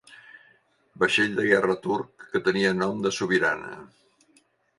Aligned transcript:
Vaixell 1.03 1.35
de 1.39 1.45
guerra 1.49 1.75
turc 1.83 2.25
que 2.33 2.41
tenia 2.49 2.73
nom 2.79 3.05
de 3.05 3.13
sobirana. 3.19 3.79